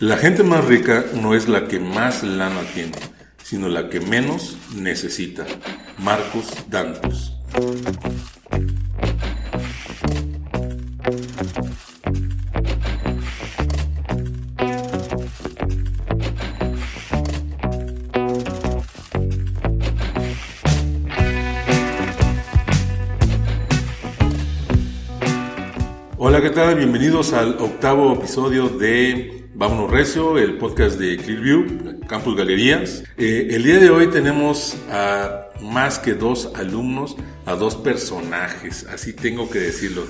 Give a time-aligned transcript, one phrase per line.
[0.00, 2.92] La gente más rica no es la que más lana tiene,
[3.42, 5.46] sino la que menos necesita.
[5.98, 7.34] Marcos Dantos.
[26.38, 26.76] Hola, ¿qué tal?
[26.76, 33.02] Bienvenidos al octavo episodio de Vámonos Recio, el podcast de Clearview, Campus Galerías.
[33.16, 39.14] Eh, el día de hoy tenemos a más que dos alumnos, a dos personajes, así
[39.14, 40.04] tengo que decirlo.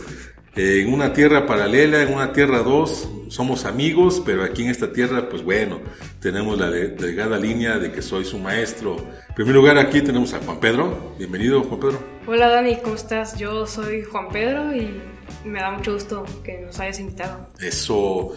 [0.55, 4.93] Eh, en una tierra paralela, en una tierra dos, somos amigos, pero aquí en esta
[4.93, 5.81] tierra, pues bueno,
[6.21, 8.99] tenemos la de- delgada línea de que soy su maestro.
[9.31, 11.15] En primer lugar, aquí tenemos a Juan Pedro.
[11.17, 11.99] Bienvenido, Juan Pedro.
[12.27, 13.39] Hola Dani, ¿cómo estás?
[13.39, 15.01] Yo soy Juan Pedro y
[15.45, 17.49] me da mucho gusto que nos hayas invitado.
[17.61, 18.33] Eso.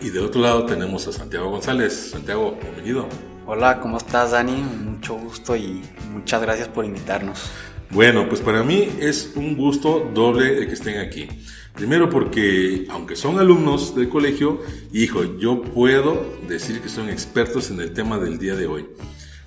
[0.00, 2.10] Y del otro lado tenemos a Santiago González.
[2.12, 3.08] Santiago, bienvenido.
[3.46, 4.52] Hola, ¿cómo estás Dani?
[4.52, 7.50] Mucho gusto y muchas gracias por invitarnos.
[7.90, 11.28] Bueno, pues para mí es un gusto doble el que estén aquí.
[11.74, 14.60] Primero porque, aunque son alumnos del colegio,
[14.92, 18.86] hijo, yo puedo decir que son expertos en el tema del día de hoy.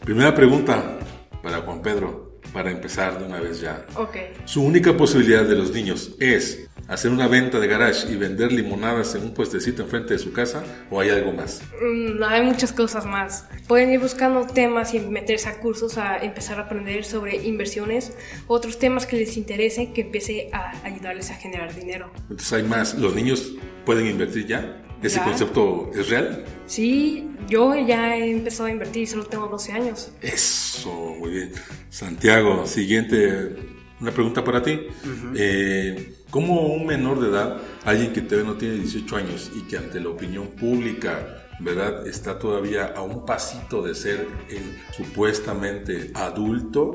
[0.04, 0.98] Primera pregunta
[1.44, 3.86] para Juan Pedro, para empezar de una vez ya.
[3.96, 4.16] Ok.
[4.46, 9.16] Su única posibilidad de los niños es hacer una venta de garage y vender limonadas
[9.16, 11.61] en un puestecito enfrente de su casa o hay algo más.
[11.81, 13.45] Mm, hay muchas cosas más.
[13.67, 18.12] Pueden ir buscando temas y meterse a cursos a empezar a aprender sobre inversiones,
[18.47, 22.12] otros temas que les interese, que empiece a ayudarles a generar dinero.
[22.30, 22.94] Entonces hay más.
[22.95, 23.53] ¿Los niños
[23.86, 24.84] pueden invertir ya?
[25.02, 25.23] ¿Ese Ya.
[25.23, 26.44] concepto es real?
[26.67, 30.12] Sí, yo ya he empezado a invertir, solo tengo 12 años.
[30.22, 31.51] Eso, muy bien.
[31.90, 33.56] Santiago, siguiente,
[34.01, 34.88] una pregunta para ti.
[35.35, 39.78] Eh, ¿Cómo un menor de edad, alguien que todavía no tiene 18 años y que
[39.78, 42.07] ante la opinión pública, ¿verdad?
[42.07, 46.94] Está todavía a un pasito de ser el supuestamente adulto,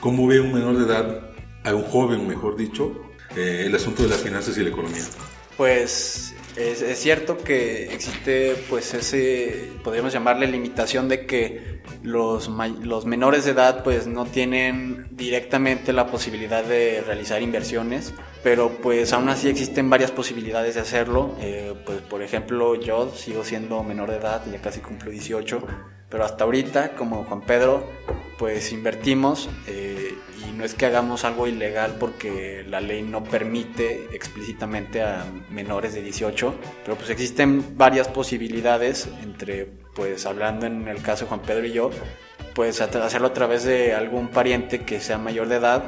[0.00, 1.30] ¿cómo ve un menor de edad,
[1.64, 2.92] a un joven, mejor dicho,
[3.36, 5.04] eh, el asunto de las finanzas y la economía?
[5.56, 12.48] Pues es, es cierto que existe pues ese, podríamos llamarle limitación de que los,
[12.82, 19.12] los menores de edad pues no tienen directamente la posibilidad de realizar inversiones, pero pues
[19.12, 21.34] aún así existen varias posibilidades de hacerlo.
[21.40, 25.62] Eh, pues por ejemplo yo sigo siendo menor de edad, ya casi cumplo 18,
[26.08, 27.86] pero hasta ahorita como Juan Pedro
[28.38, 30.14] pues invertimos eh,
[30.56, 36.02] no es que hagamos algo ilegal porque la ley no permite explícitamente a menores de
[36.02, 36.54] 18,
[36.84, 41.72] pero pues existen varias posibilidades entre pues hablando en el caso de Juan Pedro y
[41.72, 41.90] yo,
[42.54, 45.82] pues hacerlo a través de algún pariente que sea mayor de edad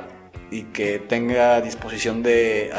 [0.50, 2.70] y que tenga disposición de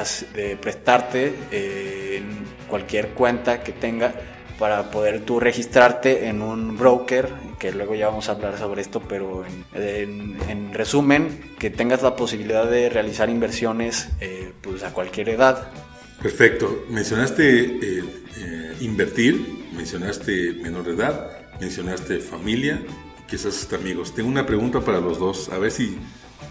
[0.62, 4.14] prestarte eh, en cualquier cuenta que tenga
[4.60, 7.30] para poder tú registrarte en un broker,
[7.60, 12.02] que luego ya vamos a hablar sobre esto, pero en, en- en resumen, que tengas
[12.02, 15.68] la posibilidad de realizar inversiones eh, pues a cualquier edad.
[16.22, 16.86] Perfecto.
[16.90, 18.04] Mencionaste eh,
[18.38, 22.82] eh, invertir, mencionaste menor de edad, mencionaste familia,
[23.28, 24.16] quizás hasta amigos.
[24.16, 25.98] Tengo una pregunta para los dos, a ver si,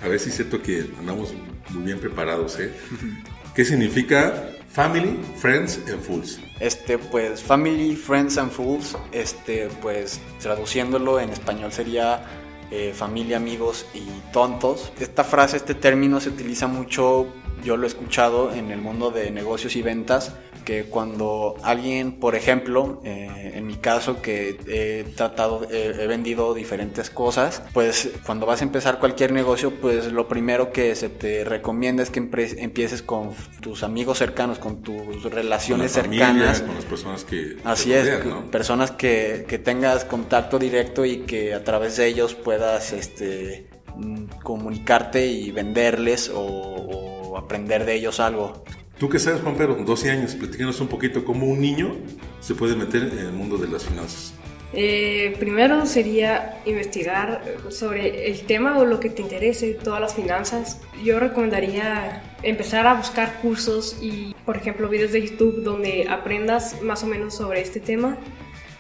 [0.03, 1.33] a ver si es cierto que andamos
[1.71, 2.59] muy bien preparados.
[2.61, 2.71] ¿eh?
[3.55, 6.41] ¿Qué significa family, friends and fools?
[6.61, 12.25] Este, pues, Family, Friends and Fools, este, pues, traduciéndolo en español sería
[12.71, 14.93] eh, familia, amigos y tontos.
[14.99, 17.29] Esta frase, este término se utiliza mucho,
[17.65, 20.35] yo lo he escuchado en el mundo de negocios y ventas,
[20.65, 26.55] que cuando alguien, por ejemplo, eh, en mi caso que he tratado, eh, he vendido
[26.55, 31.45] diferentes cosas, pues cuando vas a empezar cualquier negocio, pues lo primero que se te
[31.45, 33.31] recomienda es que empieces con
[33.61, 36.61] tus amigos cercanos, con tus relaciones Con la familia, cercanas.
[36.63, 38.51] con las personas que Así es, rodean, que- ¿no?
[38.51, 44.25] personas que, que tengas contacto directo y que a través de ellos puedas este, mm,
[44.43, 48.65] comunicarte y venderles o, o aprender de ellos algo.
[48.99, 49.75] ¿Tú qué sabes, Juan Pedro?
[49.75, 51.97] 12 años, platícanos un poquito cómo un niño
[52.41, 54.35] se puede meter en el mundo de las finanzas.
[54.77, 60.81] Eh, primero sería investigar sobre el tema o lo que te interese, todas las finanzas.
[61.05, 67.05] Yo recomendaría empezar a buscar cursos y, por ejemplo, videos de YouTube donde aprendas más
[67.05, 68.19] o menos sobre este tema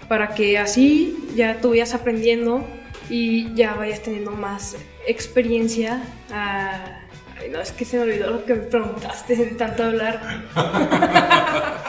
[0.08, 2.64] para que así ya tú vayas aprendiendo
[3.08, 4.76] y ya vayas teniendo más
[5.06, 6.02] experiencia.
[7.44, 10.20] Ay, no, es que se me olvidó lo que me preguntaste de tanto hablar.
[10.56, 11.82] A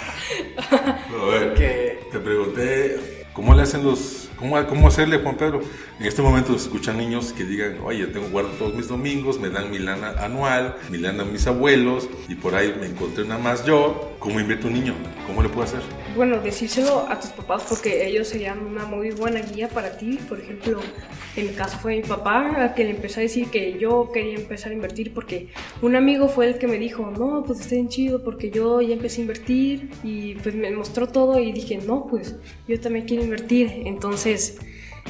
[1.31, 5.61] ver, Que- te pregunté, ¿cómo le hacen los ¿Cómo, ¿Cómo hacerle, Juan Pedro?
[5.97, 9.49] En este momento se escuchan niños que digan, oye, tengo guardo todos mis domingos, me
[9.49, 13.65] dan mi lana anual, mi lana mis abuelos, y por ahí me encontré una más
[13.65, 14.11] yo.
[14.19, 14.95] ¿Cómo invierto un niño?
[15.27, 15.81] ¿Cómo le puedo hacer?
[16.15, 20.17] Bueno, decírselo a tus papás porque ellos serían una muy buena guía para ti.
[20.27, 20.79] Por ejemplo,
[21.35, 24.35] en mi caso fue mi papá a que le empezó a decir que yo quería
[24.35, 25.49] empezar a invertir porque
[25.83, 28.93] un amigo fue el que me dijo, no, pues está bien chido porque yo ya
[28.95, 32.35] empecé a invertir y pues me mostró todo y dije, no, pues
[32.67, 33.83] yo también quiero invertir.
[33.85, 34.24] Entonces,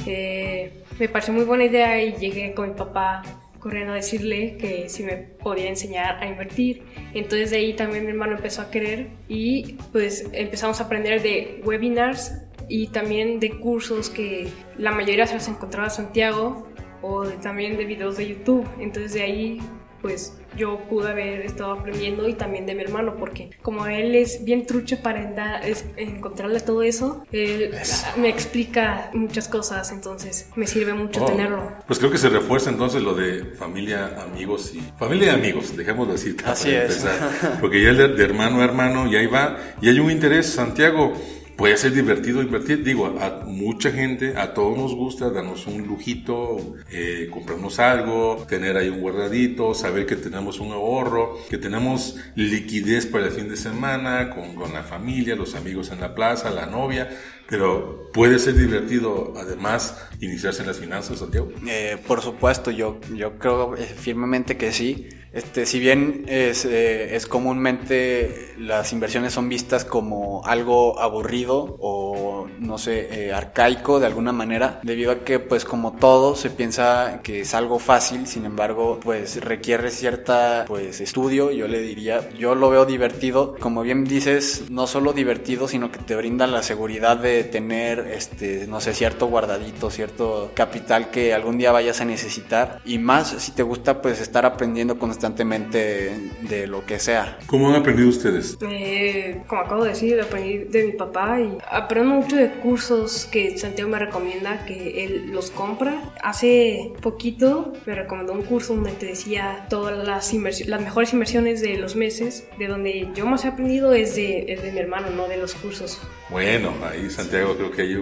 [0.06, 3.22] eh, me pareció muy buena idea y llegué con mi papá
[3.58, 6.82] corriendo a decirle que si me podía enseñar a invertir.
[7.14, 11.60] Entonces de ahí también mi hermano empezó a querer y pues empezamos a aprender de
[11.64, 14.48] webinars y también de cursos que
[14.78, 16.68] la mayoría se los encontraba en Santiago
[17.02, 18.66] o también de videos de YouTube.
[18.78, 19.60] Entonces de ahí
[20.00, 24.44] pues yo pude haber estado aprendiendo y también de mi hermano, porque como él es
[24.44, 25.60] bien trucho para
[25.96, 27.74] encontrarle todo eso, él
[28.16, 31.72] me explica muchas cosas, entonces me sirve mucho oh, tenerlo.
[31.86, 36.14] Pues creo que se refuerza entonces lo de familia, amigos y familia y amigos, dejémoslo
[36.14, 36.36] así.
[36.44, 37.06] Así es.
[37.60, 41.12] porque ya el de hermano a hermano, y ahí va, y hay un interés, Santiago
[41.56, 42.84] puede ser divertido invertir.
[42.84, 48.76] Digo, a mucha gente, a todos nos gusta darnos un lujito, eh, comprarnos algo, tener
[48.76, 53.56] ahí un guardadito, saber que tenemos un ahorro, que tenemos liquidez para el fin de
[53.56, 57.08] semana, con, con la familia, los amigos en la plaza, la novia.
[57.48, 61.52] Pero puede ser divertido además iniciarse en las finanzas, Santiago.
[61.66, 65.08] Eh, por supuesto, yo, yo creo eh, firmemente que sí.
[65.36, 72.48] Este, si bien es, eh, es, comúnmente las inversiones son vistas como algo aburrido o
[72.58, 77.20] no sé, eh, arcaico de alguna manera, debido a que pues como todo se piensa
[77.22, 82.54] que es algo fácil, sin embargo pues requiere cierta pues estudio, yo le diría, yo
[82.54, 87.18] lo veo divertido, como bien dices, no solo divertido, sino que te brinda la seguridad
[87.18, 92.80] de tener este, no sé, cierto guardadito, cierto capital que algún día vayas a necesitar.
[92.86, 96.12] Y más si te gusta pues estar aprendiendo constantemente constantemente
[96.42, 97.38] de lo que sea.
[97.46, 98.56] ¿Cómo han aprendido ustedes?
[98.60, 103.58] Eh, como acabo de decir, aprendí de mi papá y aprendo mucho de cursos que
[103.58, 106.00] Santiago me recomienda, que él los compra.
[106.22, 111.76] Hace poquito me recomendó un curso donde te decía todas las, las mejores inversiones de
[111.76, 115.26] los meses, de donde yo más he aprendido es de, es de mi hermano, no
[115.26, 116.00] de los cursos.
[116.30, 117.94] Bueno, ahí Santiago creo que hay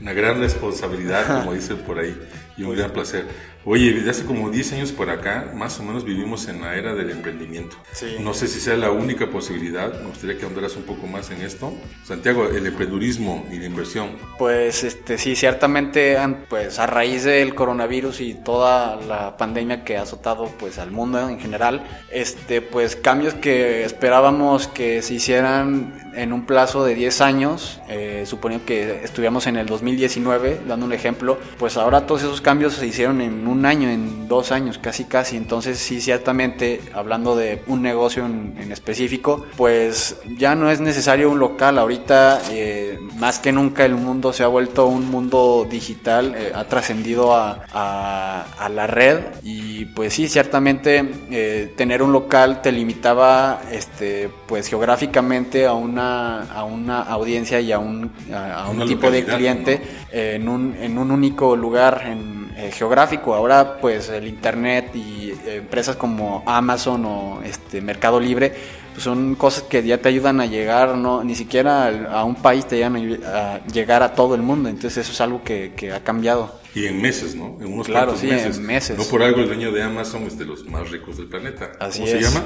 [0.00, 2.16] una gran responsabilidad, como dicen por ahí,
[2.56, 3.24] y un gran placer.
[3.66, 6.94] Oye, desde hace como 10 años por acá, más o menos vivimos en la era
[6.94, 7.76] del emprendimiento.
[8.20, 11.42] No sé si sea la única posibilidad, me gustaría que ahondaras un poco más en
[11.42, 11.74] esto.
[12.02, 14.12] Santiago, el emprendurismo y la inversión.
[14.38, 16.16] Pues este, sí, ciertamente
[16.48, 21.28] pues, a raíz del coronavirus y toda la pandemia que ha azotado pues, al mundo
[21.28, 27.20] en general, este, pues cambios que esperábamos que se hicieran en un plazo de 10
[27.20, 32.40] años, eh, suponiendo que estuviéramos en el 2019, dando un ejemplo, pues ahora todos esos
[32.40, 35.36] cambios se hicieron en un año, en dos años, casi casi.
[35.36, 41.38] Entonces sí, ciertamente, hablando de un negocio en, específico, pues ya no es necesario un
[41.38, 41.78] local.
[41.78, 46.64] Ahorita, eh, más que nunca, el mundo se ha vuelto un mundo digital, eh, ha
[46.64, 53.62] trascendido a, a, la red y pues sí, ciertamente eh, tener un local te limitaba
[53.72, 59.24] este, pues geográficamente a una, a una audiencia y a un, a, un tipo de
[59.24, 63.34] cliente en, un, en un único lugar en eh, geográfico.
[63.34, 68.52] Ahora pues el internet y eh, empresas como Amazon o este Mercado Libre
[68.92, 72.66] pues son cosas que ya te ayudan a llegar, no ni siquiera a, un país
[72.66, 74.68] te ayudan a, llegar a todo el mundo.
[74.68, 76.60] Entonces eso es algo que, ha cambiado.
[76.74, 77.56] Y en meses, ¿no?
[77.60, 78.58] En unos claro, sí, meses.
[78.58, 78.98] en meses.
[78.98, 81.72] No por algo el dueño de Amazon es de los más ricos del planeta.
[81.80, 82.44] Así ¿Cómo se llama?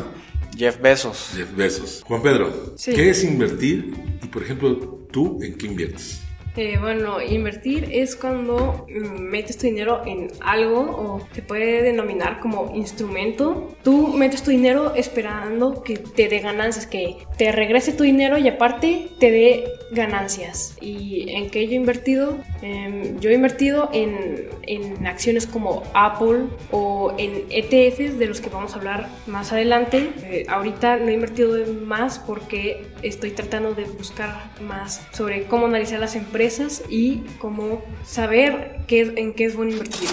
[0.56, 1.30] Jeff Bezos.
[1.34, 2.02] Jeff Bezos.
[2.06, 3.92] Juan Pedro, ¿qué es invertir?
[4.22, 6.23] Y por ejemplo, ¿tú en qué inviertes?
[6.56, 12.38] Eh, bueno, invertir es cuando mm, metes tu dinero en algo o se puede denominar
[12.38, 13.74] como instrumento.
[13.82, 18.46] Tú metes tu dinero esperando que te dé ganancias, que te regrese tu dinero y
[18.46, 20.76] aparte te dé ganancias.
[20.80, 22.38] ¿Y en qué yo he invertido?
[22.62, 28.48] Em, yo he invertido en, en, acciones como Apple o en ETFs de los que
[28.48, 30.10] vamos a hablar más adelante.
[30.22, 35.98] Eh, ahorita no he invertido más porque estoy tratando de buscar más sobre cómo analizar
[35.98, 36.43] las empresas
[36.90, 40.10] y cómo saber qué, en qué es bueno invertir.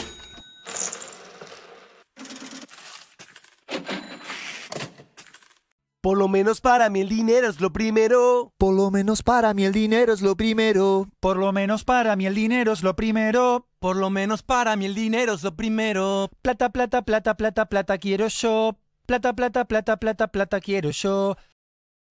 [6.01, 8.53] Por lo menos para mí el dinero es lo primero.
[8.57, 11.09] Por lo menos para mí el dinero es lo primero.
[11.19, 13.67] Por lo menos para mí el dinero es lo primero.
[13.79, 16.29] Por lo menos para mí el dinero es lo primero.
[16.41, 18.77] Plata, plata, plata, plata, plata quiero yo.
[19.05, 21.35] Plata, plata, plata, plata, plata quiero yo.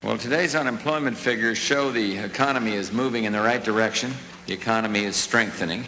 [0.02, 4.14] Well, today's unemployment figures show the economy is moving in the right direction.
[4.47, 5.87] The economy is strengthening.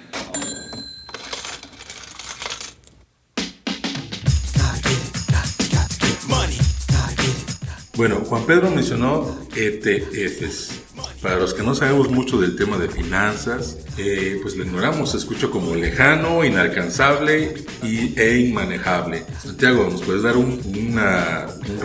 [7.97, 10.83] Bueno, Juan Pedro mencionó ETFs.
[11.23, 15.16] Para los que no sabemos mucho del tema de finanzas, eh, pues lo ignoramos, se
[15.16, 19.25] escucha como lejano, inalcanzable y, e inmanejable.
[19.42, 20.61] Santiago, ¿nos puedes dar un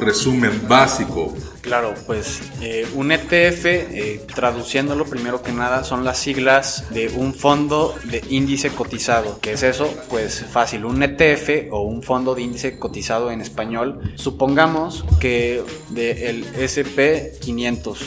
[0.01, 1.33] resumen básico?
[1.67, 7.33] Claro, pues eh, un ETF, eh, traduciéndolo primero que nada, son las siglas de un
[7.33, 9.39] fondo de índice cotizado.
[9.41, 9.93] ¿Qué es eso?
[10.09, 14.13] Pues fácil, un ETF o un fondo de índice cotizado en español.
[14.15, 17.97] Supongamos que del SP500.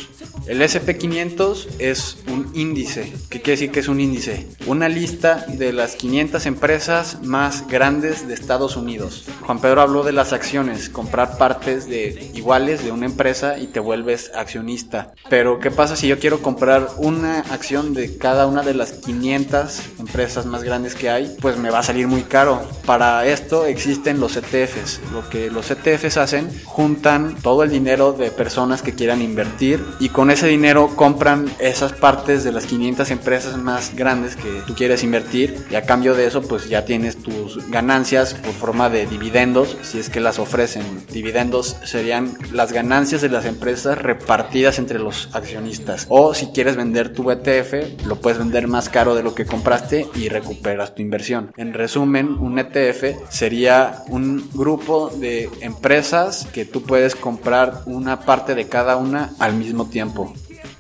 [0.47, 3.13] El SP500 es un índice.
[3.29, 4.47] ¿Qué quiere decir que es un índice?
[4.67, 9.27] Una lista de las 500 empresas más grandes de Estados Unidos.
[9.43, 13.81] Juan Pedro habló de las acciones, comprar partes de iguales de una empresa y te
[13.81, 15.13] vuelves accionista.
[15.29, 19.81] Pero ¿qué pasa si yo quiero comprar una acción de cada una de las 500
[19.99, 21.37] empresas más grandes que hay?
[21.41, 22.63] Pues me va a salir muy caro.
[22.87, 25.01] Para esto existen los ETFs.
[25.13, 30.09] Lo que los ETFs hacen, juntan todo el dinero de personas que quieran invertir y
[30.09, 35.03] con ese dinero compran esas partes de las 500 empresas más grandes que tú quieres
[35.03, 39.77] invertir y a cambio de eso pues ya tienes tus ganancias por forma de dividendos
[39.83, 41.07] si es que las ofrecen.
[41.11, 46.07] Dividendos serían las ganancias de las empresas repartidas entre los accionistas.
[46.09, 50.09] O si quieres vender tu ETF, lo puedes vender más caro de lo que compraste
[50.15, 51.53] y recuperas tu inversión.
[51.57, 58.55] En resumen, un ETF sería un grupo de empresas que tú puedes comprar una parte
[58.55, 60.33] de cada una al mismo tiempo.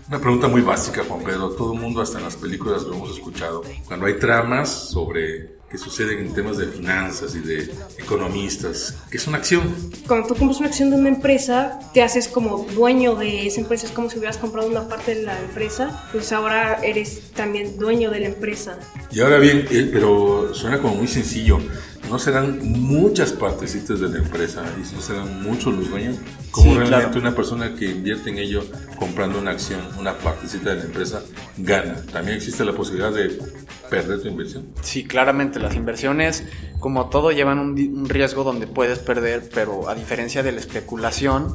[0.08, 1.50] Una pregunta muy básica, Juan Pedro.
[1.50, 3.62] Todo el mundo, hasta en las películas lo hemos escuchado.
[3.86, 9.26] Cuando hay tramas sobre que suceden en temas de finanzas y de economistas, ¿qué es
[9.28, 9.72] una acción?
[10.08, 13.86] Cuando tú compras una acción de una empresa, te haces como dueño de esa empresa,
[13.86, 18.10] es como si hubieras comprado una parte de la empresa, pues ahora eres también dueño
[18.10, 18.78] de la empresa.
[19.12, 21.60] Y ahora bien, eh, pero suena como muy sencillo.
[22.10, 26.16] ¿No serán muchas partecitas de la empresa y no serán muchos los dueños?
[26.50, 27.20] ¿Cómo Sí, realmente claro.
[27.20, 28.64] una persona que invierte en ello
[28.98, 31.22] comprando una acción, una partecita de la empresa,
[31.56, 32.02] gana?
[32.12, 33.38] También existe la posibilidad de
[33.88, 34.66] perder tu inversión.
[34.82, 36.44] Sí, claramente las inversiones,
[36.80, 41.54] como todo, llevan un, un riesgo donde puedes perder, pero a diferencia de la especulación,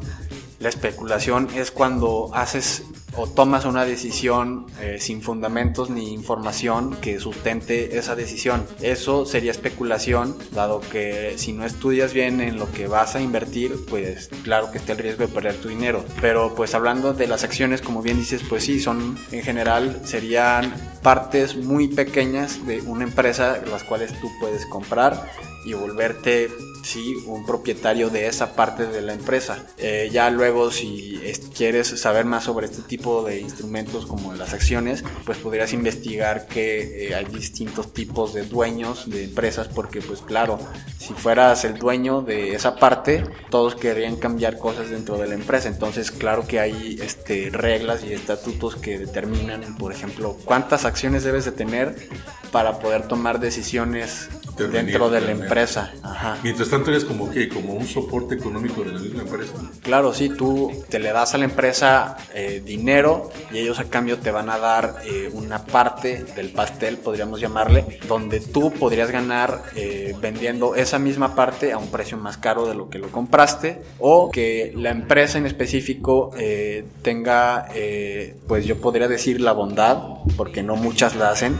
[0.60, 2.84] la especulación es cuando haces
[3.18, 8.66] o tomas una decisión eh, sin fundamentos ni información que sustente esa decisión.
[8.82, 13.76] Eso sería especulación, dado que si no estudias bien en lo que vas a invertir,
[13.90, 16.04] pues claro que está el riesgo de perder tu dinero.
[16.22, 20.74] Pero pues hablando de las acciones, como bien dices, pues sí, son en general serían
[21.02, 25.30] partes muy pequeñas de una empresa las cuales tú puedes comprar
[25.66, 26.50] y volverte
[26.84, 31.88] sí un propietario de esa parte de la empresa Eh, ya luego si es- quieres
[32.00, 37.16] saber más sobre este tipo de instrumentos como las acciones pues podrías investigar que eh,
[37.16, 40.58] hay distintos tipos de dueños de empresas porque pues claro
[40.98, 45.68] si fueras el dueño de esa parte todos querrían cambiar cosas dentro de la empresa.
[45.68, 51.46] Entonces claro que hay este reglas y estatutos que determinan por ejemplo cuántas acciones debes
[51.46, 52.10] de tener
[52.56, 55.44] para poder tomar decisiones dentro de la realmente.
[55.44, 55.92] empresa.
[56.02, 56.38] Ajá.
[56.42, 59.52] Mientras tanto, eres como que como un soporte económico de la misma empresa.
[59.82, 64.20] Claro, sí, tú te le das a la empresa eh, dinero y ellos a cambio
[64.20, 69.64] te van a dar eh, una parte del pastel, podríamos llamarle, donde tú podrías ganar
[69.76, 73.82] eh, vendiendo esa misma parte a un precio más caro de lo que lo compraste
[74.00, 79.98] o que la empresa en específico eh, tenga, eh, pues yo podría decir la bondad,
[80.38, 81.58] porque no muchas la hacen,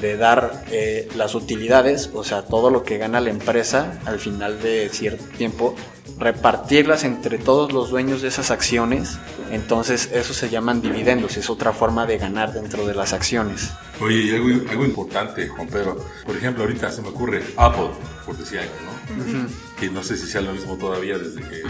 [0.00, 4.60] de dar eh, las utilidades, o sea, todo lo que gana la empresa al final
[4.62, 5.74] de cierto tiempo,
[6.18, 9.18] repartirlas entre todos los dueños de esas acciones.
[9.50, 13.70] Entonces, eso se llaman dividendos, es otra forma de ganar dentro de las acciones.
[14.00, 16.04] Oye, y algo, algo importante, Juan Pedro.
[16.24, 17.90] Por ejemplo, ahorita se me ocurre Apple,
[18.24, 19.48] por decir algo, ¿no?
[19.78, 21.62] Que no sé si sea lo mismo todavía desde que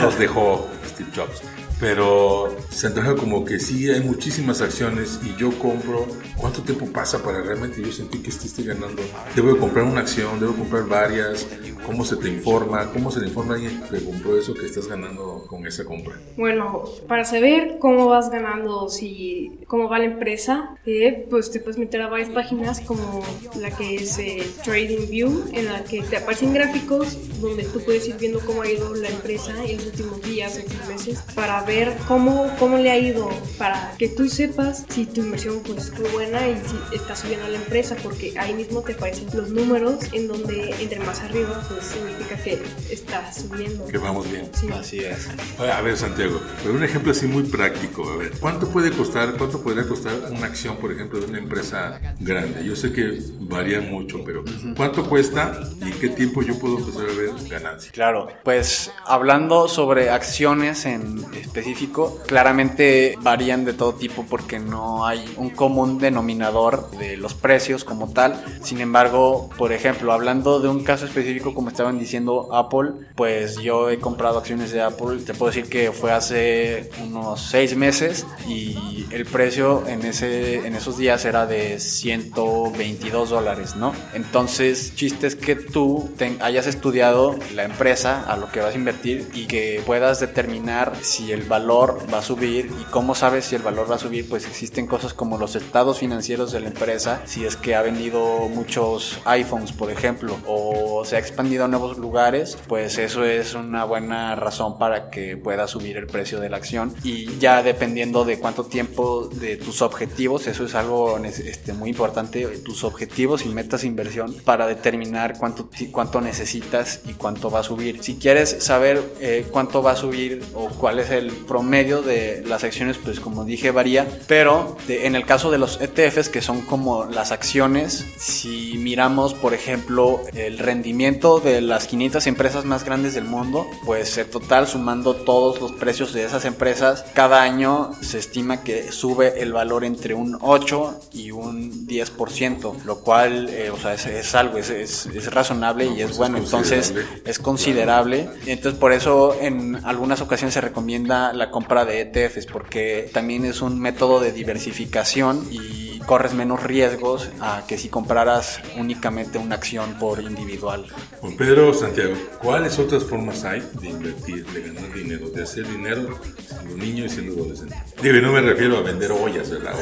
[0.00, 1.42] nos dejó Steve Jobs.
[1.80, 6.06] Pero se antoja como que sí hay muchísimas acciones y yo compro.
[6.36, 9.02] ¿Cuánto tiempo pasa para realmente yo sentir que estoy, ganando?
[9.34, 11.46] Debo de comprar una acción, debo comprar varias.
[11.84, 12.90] ¿Cómo se te informa?
[12.92, 16.16] ¿Cómo se le informa a alguien que compró eso que estás ganando con esa compra?
[16.36, 21.78] Bueno, para saber cómo vas ganando, si cómo va la empresa, eh, pues te puedes
[21.78, 23.24] meter a varias páginas como
[23.60, 28.06] la que es eh, Trading View, en la que te aparecen gráficos donde tú puedes
[28.06, 31.71] ir viendo cómo ha ido la empresa y los últimos días, últimos meses, para ver
[32.08, 36.46] cómo, cómo le ha ido, para que tú sepas si tu inversión pues fue buena
[36.48, 40.74] y si está subiendo la empresa, porque ahí mismo te aparecen los números en donde
[40.80, 43.86] entre más arriba pues significa que está subiendo.
[43.86, 44.50] Que vamos bien.
[44.58, 44.68] Sí.
[44.72, 45.28] Así es.
[45.58, 48.08] A ver, Santiago, pero un ejemplo así muy práctico.
[48.10, 52.00] A ver, ¿cuánto puede costar, cuánto podría costar una acción, por ejemplo, de una empresa
[52.20, 52.64] grande?
[52.64, 54.44] Yo sé que varía mucho, pero
[54.76, 57.92] ¿cuánto cuesta y qué tiempo yo puedo empezar a ver ganancias?
[57.92, 65.22] Claro, pues hablando sobre acciones en específico, claramente varían de todo tipo porque no hay
[65.36, 68.42] un común denominador de los precios como tal.
[68.62, 73.90] Sin embargo, por ejemplo, hablando de un caso específico como estaban diciendo Apple, pues yo
[73.90, 79.06] he comprado acciones de Apple, te puedo decir que fue hace unos seis meses y
[79.10, 83.92] el precio en, ese, en esos días era de 122 dólares, ¿no?
[84.14, 89.28] Entonces, chiste es que tú hayas estudiado la empresa a lo que vas a invertir
[89.34, 93.62] y que puedas determinar si el valor va a subir y cómo sabes si el
[93.62, 97.44] valor va a subir, pues existen cosas como los estados financieros de la empresa, si
[97.44, 102.58] es que ha vendido muchos iPhones, por ejemplo, o se ha expandido a nuevos lugares,
[102.68, 106.94] pues eso es una buena razón para que pueda subir el precio de la acción
[107.02, 112.46] y ya dependiendo de cuánto tiempo de tus objetivos, eso es algo este, muy importante,
[112.58, 117.62] tus objetivos y metas de inversión para determinar cuánto, cuánto necesitas y cuánto va a
[117.62, 118.02] subir.
[118.02, 122.64] Si quieres saber eh, cuánto va a subir o cuál es el promedio de las
[122.64, 126.62] acciones, pues como dije varía, pero de- en el caso de los ETFs que son
[126.62, 133.14] como las acciones, si miramos por ejemplo el rendimiento de las 500 empresas más grandes
[133.14, 138.18] del mundo, pues en total sumando todos los precios de esas empresas, cada año se
[138.18, 143.76] estima que sube el valor entre un 8 y un 10%, lo cual, eh, o
[143.78, 146.38] sea, es, es algo, es, es- es razonable y pues es es bueno.
[146.38, 148.28] Entonces, es considerable.
[148.46, 153.62] Entonces, por eso en algunas ocasiones se recomienda la compra de ETFs, porque también es
[153.62, 159.94] un método de diversificación y corres menos riesgos a que si compraras únicamente una acción
[160.00, 160.84] por individual.
[161.20, 166.18] Juan Pedro Santiago, ¿cuáles otras formas hay de invertir, de ganar dinero, de hacer dinero
[166.48, 167.76] siendo niño y siendo adolescente?
[168.02, 169.74] Digo, y no me refiero a vender ollas, ¿verdad?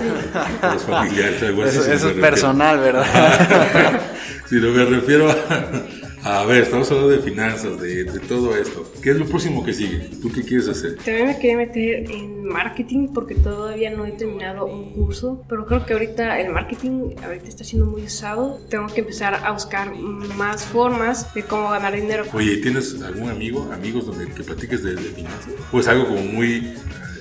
[0.62, 4.00] O los familiares, algo así, Eso, es refiero- personal, ¿verdad?
[4.50, 5.36] Sino me refiero a,
[6.22, 8.90] a ver, estamos hablando de finanzas, de, de todo esto.
[9.02, 10.10] ¿Qué es lo próximo que sigue?
[10.20, 10.96] ¿Tú qué quieres hacer?
[10.96, 15.86] También me quería meter en marketing porque todavía no he terminado un curso, pero creo
[15.86, 18.58] que ahorita el marketing ahorita está siendo muy usado.
[18.68, 22.24] Tengo que empezar a buscar más formas de cómo ganar dinero.
[22.32, 25.52] Oye, ¿tienes algún amigo, amigos donde que platiques de, de finanzas?
[25.70, 26.74] Pues algo como muy eh,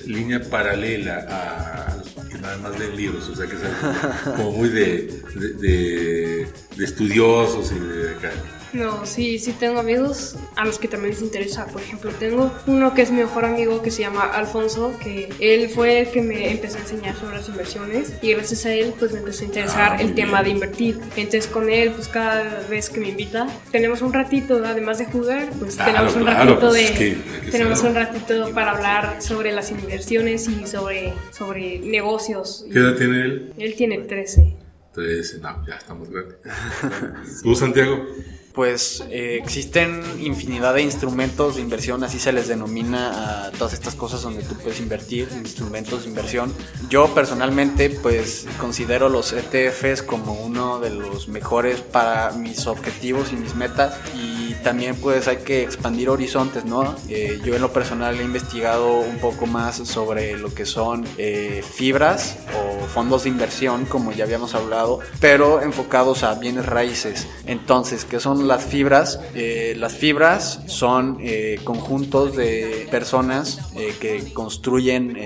[0.06, 4.68] línea paralela a, que nada más leen libros, o sea que es algo como muy
[4.68, 8.30] de, de, de- de estudiosos y de acá.
[8.72, 11.66] No, sí, sí tengo amigos a los que también les interesa.
[11.66, 15.68] Por ejemplo, tengo uno que es mi mejor amigo que se llama Alfonso, que él
[15.68, 19.12] fue el que me empezó a enseñar sobre las inversiones y gracias a él pues
[19.12, 20.98] me empezó a interesar Ah, el tema de invertir.
[21.16, 25.48] Entonces con él pues cada vez que me invita tenemos un ratito, además de jugar,
[25.58, 28.50] pues Claro, tenemos un claro, ratito pues de es que hay que tenemos un ratito
[28.54, 32.64] para hablar sobre las inversiones y sobre sobre negocios.
[32.72, 33.52] ¿Qué edad tiene él?
[33.58, 34.56] Él tiene 13.
[34.88, 36.36] Entonces, no, ya estamos grandes.
[37.42, 38.06] ¿Tú, Santiago?
[38.52, 43.94] Pues eh, existen infinidad de instrumentos de inversión, así se les denomina a todas estas
[43.94, 46.52] cosas donde tú puedes invertir, instrumentos de inversión.
[46.88, 53.36] Yo personalmente pues considero los ETFs como uno de los mejores para mis objetivos y
[53.36, 56.94] mis metas y también pues hay que expandir horizontes, ¿no?
[57.08, 61.62] Eh, yo en lo personal he investigado un poco más sobre lo que son eh,
[61.66, 67.26] fibras o fondos de inversión, como ya habíamos hablado, pero enfocados a bienes raíces.
[67.46, 69.20] Entonces, ¿qué son las fibras?
[69.34, 75.16] Eh, las fibras son eh, conjuntos de personas eh, que construyen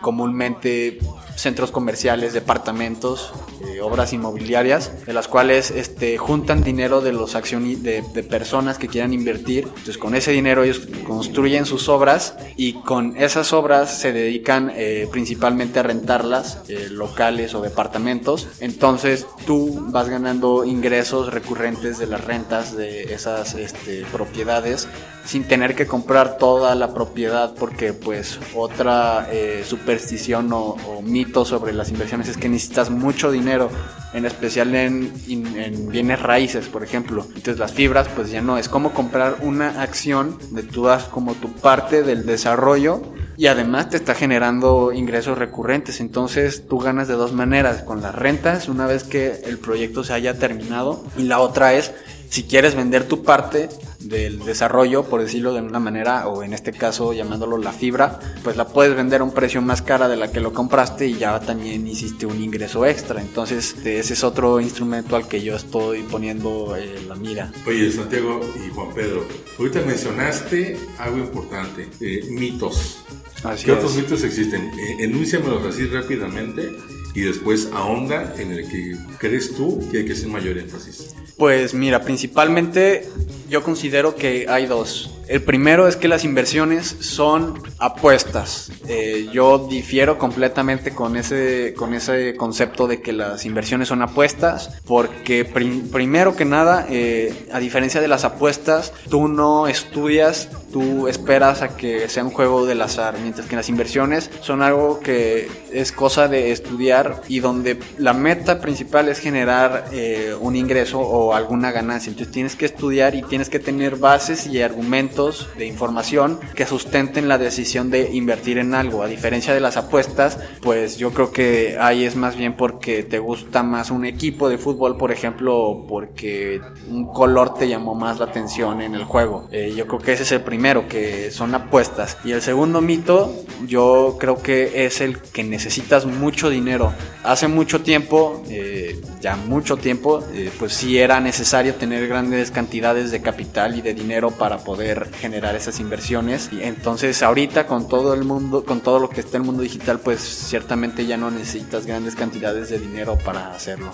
[0.00, 0.98] comúnmente
[1.36, 3.32] centros comerciales, departamentos,
[3.80, 8.88] eh, obras inmobiliarias, de las cuales este, juntan dinero de los de, de personas que
[8.88, 9.64] quieran invertir.
[9.64, 15.08] Entonces, con ese dinero ellos construyen sus obras y con esas obras se dedican eh,
[15.10, 18.48] principalmente a rentarlas, eh, locales o departamentos.
[18.60, 24.88] Entonces, tú vas ganando ingresos recurrentes de las rentas de esas este, propiedades
[25.24, 29.28] sin tener que comprar toda la propiedad porque pues otra
[29.64, 33.69] superstición o, o mito sobre las inversiones es que necesitas mucho dinero
[34.12, 37.24] en especial en, en bienes raíces por ejemplo.
[37.28, 38.58] Entonces las fibras pues ya no.
[38.58, 43.02] Es como comprar una acción de tú das como tu parte del desarrollo
[43.36, 46.00] y además te está generando ingresos recurrentes.
[46.00, 50.12] Entonces tú ganas de dos maneras con las rentas una vez que el proyecto se
[50.12, 51.92] haya terminado y la otra es
[52.28, 53.68] si quieres vender tu parte
[54.00, 58.56] del desarrollo, por decirlo de una manera, o en este caso llamándolo la fibra, pues
[58.56, 61.38] la puedes vender a un precio más cara de la que lo compraste y ya
[61.40, 63.20] también hiciste un ingreso extra.
[63.20, 67.52] Entonces ese es otro instrumento al que yo estoy poniendo eh, la mira.
[67.66, 69.26] Oye, Santiago y Juan Pedro,
[69.58, 72.98] ahorita mencionaste algo importante, eh, mitos.
[73.44, 73.78] Así ¿Qué es.
[73.78, 74.62] otros mitos existen?
[74.78, 76.70] Eh, enúnciamelos así rápidamente
[77.14, 81.14] y después ahonda en el que crees tú que hay que hacer mayor énfasis.
[81.40, 83.08] Pues mira, principalmente
[83.48, 85.10] yo considero que hay dos.
[85.26, 88.70] El primero es que las inversiones son apuestas.
[88.88, 94.70] Eh, yo difiero completamente con ese, con ese concepto de que las inversiones son apuestas,
[94.84, 101.08] porque prim- primero que nada, eh, a diferencia de las apuestas, tú no estudias, tú
[101.08, 105.48] esperas a que sea un juego del azar, mientras que las inversiones son algo que
[105.72, 111.34] es cosa de estudiar y donde la meta principal es generar eh, un ingreso o
[111.34, 112.10] alguna ganancia.
[112.10, 117.28] Entonces tienes que estudiar y tienes que tener bases y argumentos de información que sustenten
[117.28, 119.02] la decisión de invertir en algo.
[119.02, 123.18] A diferencia de las apuestas, pues yo creo que ahí es más bien porque te
[123.18, 128.26] gusta más un equipo de fútbol, por ejemplo, porque un color te llamó más la
[128.26, 129.48] atención en el juego.
[129.50, 130.42] Eh, yo creo que ese es el
[130.88, 132.18] que son apuestas.
[132.24, 133.34] Y el segundo mito,
[133.66, 136.92] yo creo que es el que necesitas mucho dinero.
[137.24, 143.10] Hace mucho tiempo, eh, ya mucho tiempo, eh, pues sí era necesario tener grandes cantidades
[143.10, 146.50] de capital y de dinero para poder generar esas inversiones.
[146.52, 149.62] Y entonces ahorita con todo el mundo, con todo lo que está en el mundo
[149.62, 153.92] digital, pues ciertamente ya no necesitas grandes cantidades de dinero para hacerlo.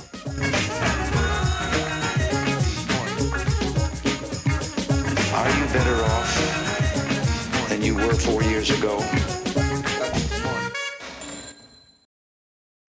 [5.73, 9.03] Better off than you were four years ago?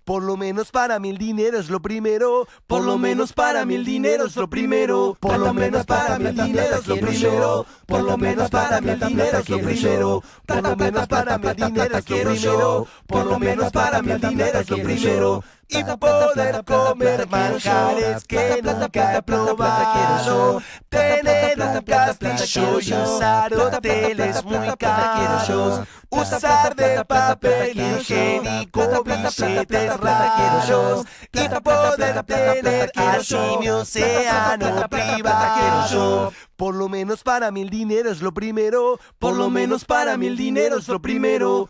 [0.07, 2.47] Por lo menos para mí el dinero es lo primero.
[2.65, 5.17] Por lo menos para mí el dinero es lo primero.
[5.19, 7.65] Por lo menos para mí el dinero es lo primero.
[7.85, 10.23] Por lo menos para mí el dinero es lo primero.
[10.45, 12.87] Por lo menos para mí el dinero es lo primero.
[13.05, 15.43] Por lo menos para mí el dinero es lo primero.
[15.69, 20.61] Y poder comer manjares que nunca he probado.
[20.87, 25.81] Tener un castillo y usar hoteles muy caros.
[26.09, 31.05] Usar de papel higiénico billetes raros.
[31.33, 36.31] Y poder tener así mi océano privado.
[36.55, 38.99] Por lo menos para mí el dinero es lo primero.
[39.19, 41.69] Por lo menos para mí el dinero es lo primero.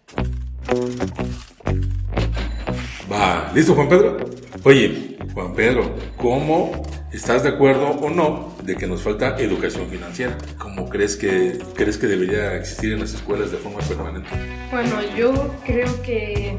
[3.10, 4.18] Va, ¿listo Juan Pedro?
[4.64, 10.38] Oye, Juan Pedro, ¿cómo estás de acuerdo o no de que nos falta educación financiera?
[10.58, 14.28] ¿Cómo crees que, crees que debería existir en las escuelas de forma permanente?
[14.72, 16.58] Bueno, yo creo que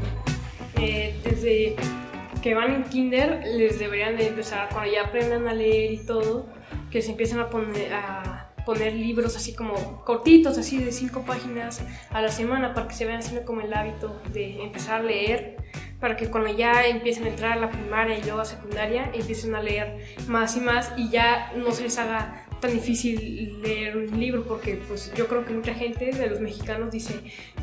[0.81, 1.75] eh, desde
[2.41, 6.47] que van en kinder les deberían de empezar, cuando ya aprendan a leer y todo,
[6.89, 11.81] que se empiecen a poner, a poner libros así como cortitos, así de cinco páginas
[12.11, 15.57] a la semana, para que se vayan haciendo como el hábito de empezar a leer,
[15.99, 19.55] para que cuando ya empiecen a entrar a la primaria y luego a secundaria, empiecen
[19.55, 24.19] a leer más y más y ya no se les haga tan difícil leer un
[24.19, 27.13] libro porque pues yo creo que mucha gente de los mexicanos dice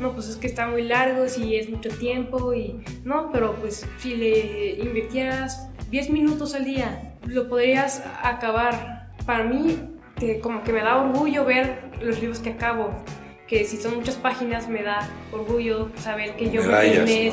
[0.01, 3.85] no pues es que está muy largo si es mucho tiempo y no pero pues
[3.99, 9.07] si le invirtieras 10 minutos al día lo podrías acabar.
[9.25, 9.77] Para mí
[10.19, 12.91] que como que me da orgullo ver los libros que acabo
[13.47, 17.31] que si son muchas páginas me da orgullo saber que yo me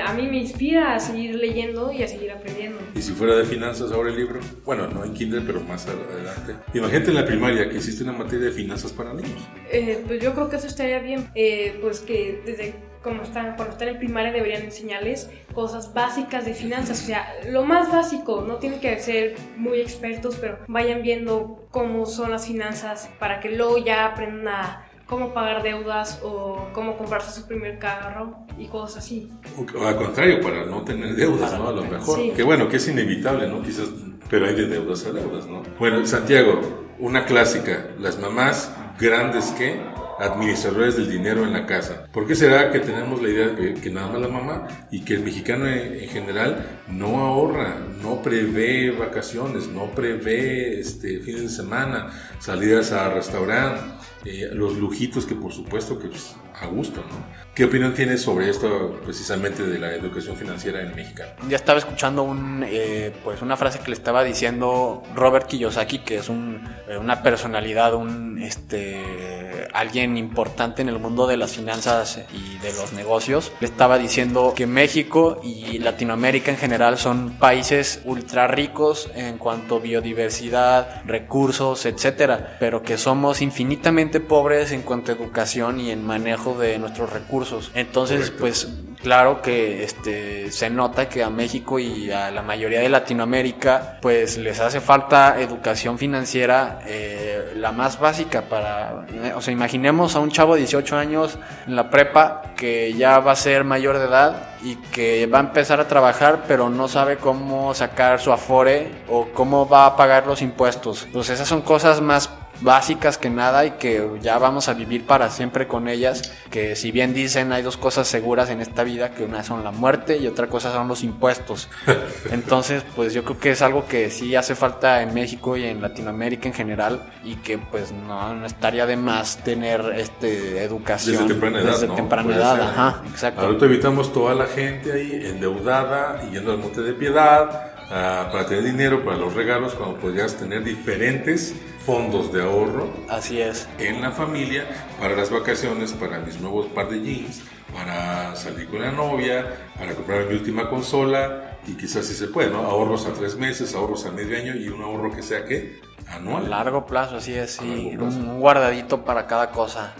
[0.00, 2.78] a mí me inspira a seguir leyendo y a seguir aprendiendo.
[2.94, 6.56] Y si fuera de finanzas ahora el libro, bueno, no en kinder, pero más adelante.
[6.74, 9.40] Imagínate en la primaria que existe una materia de finanzas para niños.
[9.70, 13.72] Eh, pues yo creo que eso estaría bien, eh, pues que desde como están, cuando
[13.72, 18.56] están en primaria deberían enseñarles cosas básicas de finanzas, o sea, lo más básico, no
[18.56, 23.78] tienen que ser muy expertos, pero vayan viendo cómo son las finanzas para que luego
[23.78, 29.30] ya aprendan a cómo pagar deudas o cómo comprarse su primer carro y cosas así.
[29.74, 31.68] O al contrario, para no tener deudas, ¿no?
[31.68, 32.18] A lo mejor.
[32.18, 32.32] Sí.
[32.36, 33.62] Que bueno, que es inevitable, ¿no?
[33.62, 33.88] Quizás,
[34.28, 35.62] pero hay de deudas a deudas, ¿no?
[35.78, 36.60] Bueno, Santiago,
[36.98, 37.88] una clásica.
[37.98, 39.80] Las mamás grandes que
[40.18, 42.06] administradores del dinero en la casa.
[42.12, 45.14] ¿Por qué será que tenemos la idea de que, nada más la mamá y que
[45.14, 51.48] el mexicano en, en general no ahorra, no prevé vacaciones, no prevé este, fines de
[51.48, 52.08] semana,
[52.40, 53.98] salidas a restaurante?
[54.24, 57.38] eh, los lujitos que por supuesto que pues, a gusto, ¿no?
[57.58, 61.24] ¿Qué opinión tienes sobre esto precisamente de la educación financiera en México?
[61.48, 66.18] Ya estaba escuchando un, eh, pues una frase que le estaba diciendo Robert Kiyosaki, que
[66.18, 72.20] es un, eh, una personalidad, un, este, alguien importante en el mundo de las finanzas
[72.32, 73.50] y de los negocios.
[73.58, 79.78] Le estaba diciendo que México y Latinoamérica en general son países ultra ricos en cuanto
[79.78, 86.06] a biodiversidad, recursos, etcétera, pero que somos infinitamente pobres en cuanto a educación y en
[86.06, 87.70] manejo de nuestros recursos.
[87.74, 88.68] Entonces, pues
[89.02, 94.38] claro que este se nota que a México y a la mayoría de Latinoamérica pues
[94.38, 100.20] les hace falta educación financiera eh, la más básica para eh, o sea imaginemos a
[100.20, 104.06] un chavo de 18 años en la prepa que ya va a ser mayor de
[104.06, 108.90] edad y que va a empezar a trabajar pero no sabe cómo sacar su afore
[109.08, 112.30] o cómo va a pagar los impuestos pues esas son cosas más
[112.60, 116.90] básicas que nada y que ya vamos a vivir para siempre con ellas, que si
[116.90, 120.26] bien dicen hay dos cosas seguras en esta vida, que una son la muerte y
[120.26, 121.68] otra cosa son los impuestos.
[122.30, 125.80] Entonces, pues yo creo que es algo que sí hace falta en México y en
[125.80, 131.28] Latinoamérica en general y que pues no, no estaría de más tener este educación Desde
[131.28, 131.94] temprana edad, desde ¿no?
[131.94, 132.62] temprana Puede edad, ser.
[132.64, 133.40] ajá, exacto.
[133.42, 138.64] Ahorita evitamos toda la gente ahí endeudada y yendo al monte de piedad para tener
[138.64, 141.54] dinero para los regalos cuando podrías tener diferentes
[141.86, 143.66] fondos de ahorro Así es.
[143.78, 144.66] en la familia
[145.00, 147.42] para las vacaciones, para mis nuevos par de jeans,
[147.74, 149.46] para salir con la novia,
[149.78, 152.58] para comprar mi última consola y quizás si se puede, ¿no?
[152.58, 156.16] Ahorros a tres meses, ahorros a medio año y un ahorro que sea que A
[156.16, 156.50] anual.
[156.50, 158.18] largo plazo, así es, plazo.
[158.18, 159.94] un guardadito para cada cosa.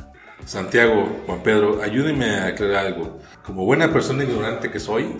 [0.44, 3.18] Santiago, Juan Pedro, ayúdenme a aclarar algo.
[3.42, 5.14] Como buena persona ignorante que soy,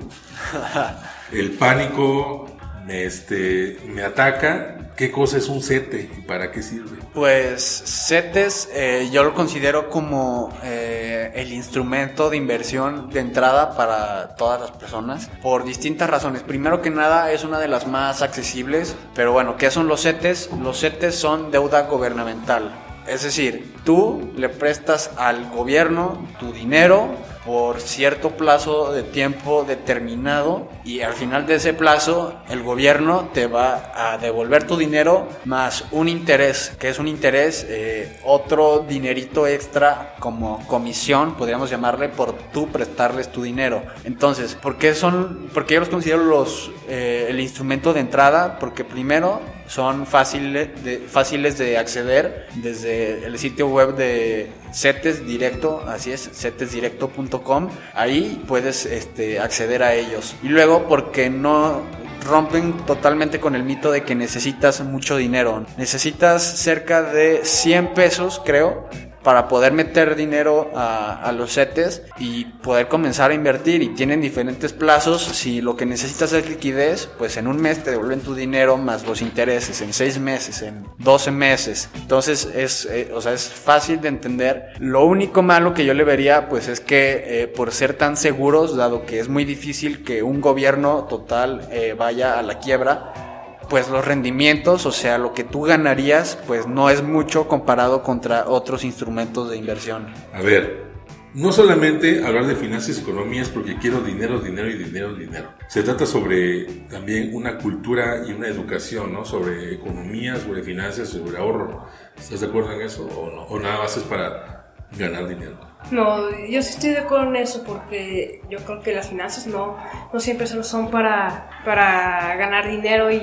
[1.33, 2.47] el pánico
[2.89, 4.93] me, este, me ataca.
[4.97, 6.99] ¿Qué cosa es un sete y para qué sirve?
[7.15, 14.35] Pues CETES eh, yo lo considero como eh, el instrumento de inversión de entrada para
[14.35, 16.43] todas las personas por distintas razones.
[16.43, 20.51] Primero que nada es una de las más accesibles, pero bueno, ¿qué son los CETES?
[20.61, 22.73] Los CETES son deuda gubernamental.
[23.07, 27.15] Es decir, tú le prestas al gobierno tu dinero
[27.49, 33.47] por cierto plazo de tiempo determinado y al final de ese plazo el gobierno te
[33.47, 39.47] va a devolver tu dinero más un interés, que es un interés, eh, otro dinerito
[39.47, 43.83] extra como comisión, podríamos llamarle, por tú prestarles tu dinero.
[44.05, 48.59] Entonces, ¿por qué son, porque yo los considero los, eh, el instrumento de entrada?
[48.59, 55.85] Porque primero son fáciles de, fáciles de acceder desde el sitio web de CETES Directo,
[55.87, 57.69] así es, cetesdirecto.com.
[57.95, 60.35] Ahí puedes este, acceder a ellos.
[60.43, 61.83] Y luego, porque no
[62.25, 65.65] rompen totalmente con el mito de que necesitas mucho dinero.
[65.77, 68.89] Necesitas cerca de 100 pesos, creo,
[69.23, 73.83] para poder meter dinero a, los CETES y poder comenzar a invertir.
[73.83, 75.23] Y tienen diferentes plazos.
[75.23, 79.07] Si lo que necesitas es liquidez, pues en un mes te devuelven tu dinero más
[79.07, 81.89] los intereses, en 6 meses, en 12 meses.
[81.95, 84.73] Entonces es, eh, o sea, es fácil de entender.
[84.79, 88.77] Lo único malo que yo le vería, pues es que eh, por ser tan seguros,
[88.77, 93.28] dado que es muy difícil que un gobierno total eh, vaya a la quiebra,
[93.69, 98.49] pues los rendimientos, o sea, lo que tú ganarías, pues no es mucho comparado contra
[98.49, 100.07] otros instrumentos de inversión.
[100.33, 100.89] A ver,
[101.35, 105.51] no solamente hablar de finanzas y economías porque quiero dinero, dinero y dinero, dinero.
[105.69, 109.25] Se trata sobre también una cultura y una educación, ¿no?
[109.25, 111.87] Sobre economía, sobre finanzas, sobre ahorro.
[112.17, 113.43] ¿Estás de acuerdo en eso o no?
[113.43, 114.58] ¿O nada más es para
[114.97, 115.59] ganar dinero?
[115.91, 119.77] No, yo sí estoy de acuerdo en eso porque yo creo que las finanzas no,
[120.13, 123.23] no siempre solo son para, para ganar dinero y,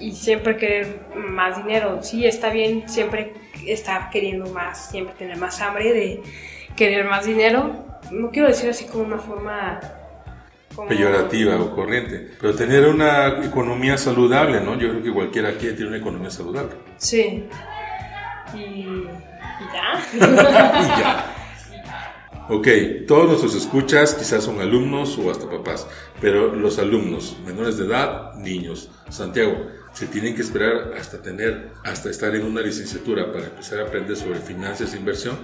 [0.00, 2.02] y siempre querer más dinero.
[2.02, 3.34] Sí, está bien siempre
[3.66, 6.22] estar queriendo más, siempre tener más hambre de
[6.74, 7.84] querer más dinero.
[8.10, 9.80] No quiero decir así como una forma...
[10.88, 12.30] Peyorativa o corriente.
[12.40, 14.78] Pero tener una economía saludable, ¿no?
[14.78, 16.76] Yo creo que cualquiera aquí tiene una economía saludable.
[16.98, 17.48] Sí.
[18.54, 18.86] Y
[19.72, 20.08] ya.
[20.14, 21.34] Y ya.
[22.50, 22.66] Ok,
[23.06, 25.86] todos nuestros escuchas quizás son alumnos o hasta papás,
[26.18, 32.08] pero los alumnos menores de edad, niños, Santiago, se tienen que esperar hasta tener, hasta
[32.08, 35.36] estar en una licenciatura para empezar a aprender sobre finanzas e inversión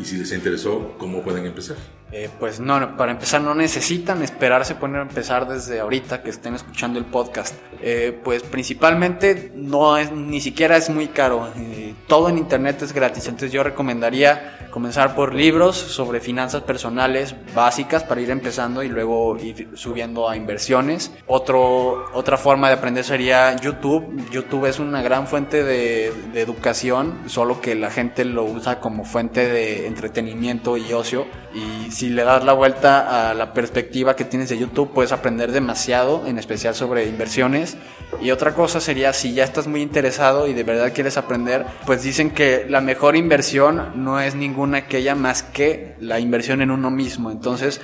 [0.00, 1.76] y si les interesó, ¿cómo pueden empezar?
[2.10, 6.54] Eh, pues no, para empezar no necesitan esperarse poner a empezar desde ahorita que estén
[6.54, 7.54] escuchando el podcast.
[7.80, 11.48] Eh, pues principalmente no es, ni siquiera es muy caro.
[11.56, 13.26] Eh, todo en internet es gratis.
[13.26, 19.36] Entonces yo recomendaría comenzar por libros sobre finanzas personales básicas para ir empezando y luego
[19.36, 21.12] ir subiendo a inversiones.
[21.26, 24.30] Otra forma de aprender sería YouTube.
[24.30, 29.48] YouTube es una gran fuente de educación, solo que la gente lo usa como fuente
[29.48, 31.26] de entretenimiento y ocio.
[31.54, 35.50] Y si le das la vuelta a la perspectiva que tienes de YouTube, puedes aprender
[35.50, 37.76] demasiado, en especial sobre inversiones.
[38.20, 42.02] Y otra cosa sería, si ya estás muy interesado y de verdad quieres aprender, pues
[42.02, 46.90] dicen que la mejor inversión no es ninguna aquella más que la inversión en uno
[46.90, 47.30] mismo.
[47.30, 47.80] Entonces,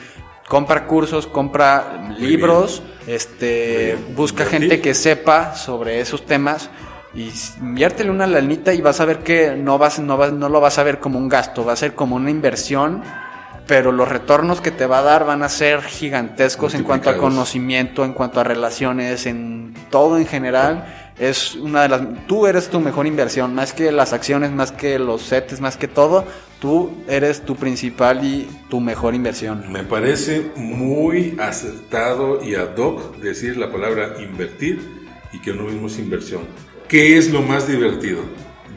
[0.49, 6.71] compra cursos, compra libros, este, busca gente que sepa sobre esos temas
[7.15, 10.61] y inviértele una lanita y vas a ver que no vas, no vas, no lo
[10.61, 13.03] vas a ver como un gasto, va a ser como una inversión,
[13.67, 17.17] pero los retornos que te va a dar van a ser gigantescos en cuanto a
[17.17, 21.13] conocimiento, en cuanto a relaciones, en todo en general.
[21.19, 24.99] Es una de las, tú eres tu mejor inversión, más que las acciones, más que
[24.99, 26.25] los sets, más que todo,
[26.61, 29.71] tú eres tu principal y tu mejor inversión.
[29.71, 34.81] Me parece muy acertado y ad hoc decir la palabra invertir
[35.33, 36.43] y que no mismo es inversión.
[36.89, 38.23] ¿Qué es lo más divertido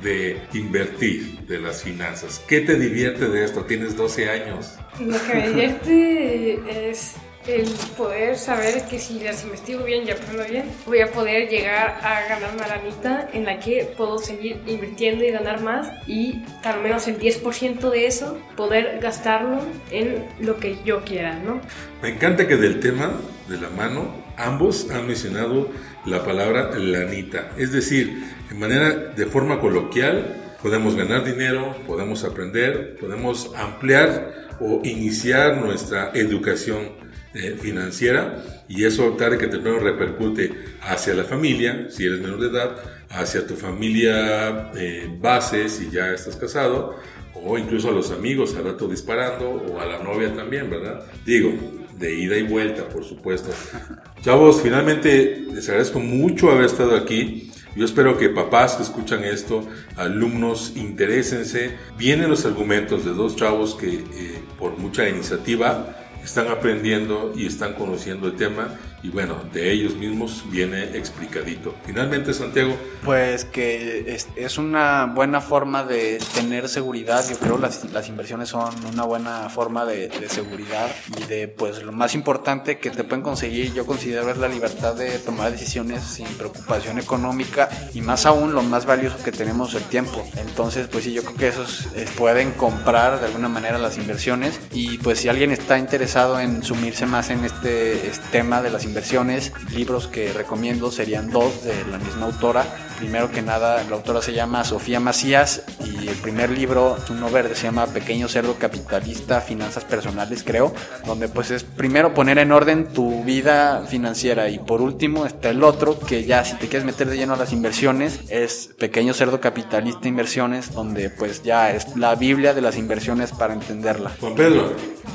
[0.07, 2.41] de invertir, de las finanzas?
[2.47, 3.65] ¿Qué te divierte de esto?
[3.65, 4.75] Tienes 12 años.
[4.99, 7.15] Lo que me divierte es
[7.45, 7.65] el
[7.97, 12.27] poder saber que si las investigo bien y aprendo bien, voy a poder llegar a
[12.27, 17.07] ganar una lanita en la que puedo seguir invirtiendo y ganar más y al menos
[17.07, 19.59] el 10% de eso poder gastarlo
[19.91, 21.61] en lo que yo quiera, ¿no?
[22.01, 23.13] Me encanta que del tema
[23.47, 25.69] de la mano ambos han mencionado
[26.07, 27.51] la palabra lanita.
[27.57, 34.81] Es decir, de manera de forma coloquial podemos ganar dinero, podemos aprender, podemos ampliar o
[34.83, 36.89] iniciar nuestra educación
[37.33, 42.47] eh, financiera y eso tarde que temprano repercute hacia la familia, si eres menor de
[42.47, 42.75] edad,
[43.09, 46.95] hacia tu familia eh, base, si ya estás casado,
[47.33, 51.03] o incluso a los amigos al rato disparando, o a la novia también, ¿verdad?
[51.25, 51.51] Digo,
[51.97, 53.49] de ida y vuelta, por supuesto.
[54.21, 57.51] Chavos, finalmente les agradezco mucho haber estado aquí.
[57.75, 61.75] Yo espero que papás que escuchan esto, alumnos, interésense.
[61.97, 67.73] Vienen los argumentos de dos chavos que eh, por mucha iniciativa están aprendiendo y están
[67.73, 68.69] conociendo el tema
[69.03, 71.75] y bueno, de ellos mismos viene explicadito.
[71.85, 77.23] Finalmente, Santiago, Pues que es, una buena forma de tener seguridad.
[77.29, 81.83] Yo creo las, las inversiones son una buena forma de, de seguridad y de pues
[81.83, 86.03] lo más importante que te pueden conseguir yo considero es la libertad de tomar decisiones
[86.03, 90.25] sin preocupación económica y más aún lo más valioso que tenemos el tiempo.
[90.37, 94.59] Entonces pues sí, yo creo que esos eh, pueden comprar de alguna manera las inversiones
[94.71, 98.86] y pues si alguien está interesado en sumirse más en este, este tema de las
[98.87, 102.65] inversiones, libros que recomiendo serían dos de la misma autora.
[102.97, 107.55] Primero que nada, la autora se llama Sofía Macías y el primer libro uno verde,
[107.55, 110.73] se llama Pequeño Cerdo Capitalista, Finanzas Personales, creo,
[111.05, 115.63] donde pues es primero poner en orden tu vida financiera y por último está el
[115.63, 119.39] otro que ya si te quieres meter de lleno a las inversiones es Pequeño Cerdo
[119.39, 124.11] Capitalista Inversiones, donde pues ya es la Biblia de las inversiones para entenderla.
[124.19, 124.73] Juan Pedro,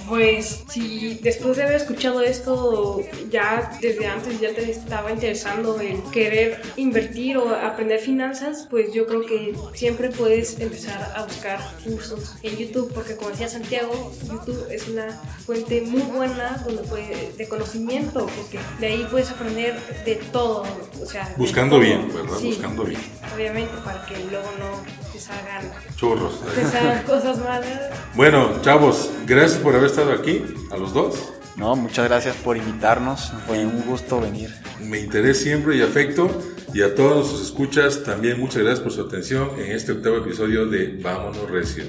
[0.08, 6.02] Pues si después de haber escuchado esto ya desde antes ya te estaba interesando el
[6.12, 12.34] querer invertir o aprender finanzas, pues yo creo que siempre puedes empezar a buscar cursos
[12.42, 15.08] en YouTube, porque como decía Santiago, YouTube es una
[15.46, 20.64] fuente muy buena donde puede, de conocimiento, porque de ahí puedes aprender de todo,
[21.00, 21.84] o sea, Buscando todo.
[21.84, 22.36] bien, ¿verdad?
[22.40, 23.00] Sí, Buscando bien.
[23.34, 26.40] Obviamente para que luego no te salgan, churros.
[26.54, 27.90] te salgan cosas malas.
[28.14, 31.32] Bueno, chavos, gracias por haber estado aquí, a los dos.
[31.56, 34.50] No, muchas gracias por invitarnos, fue un gusto venir.
[34.80, 36.28] Me interés siempre y afecto.
[36.74, 40.66] Y a todos nuestros escuchas, también muchas gracias por su atención en este octavo episodio
[40.66, 41.84] de Vámonos Recio.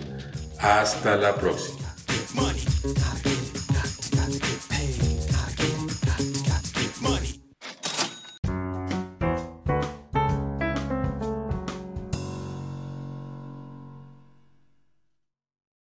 [0.59, 1.95] Hasta la próxima.
[2.33, 3.32] money.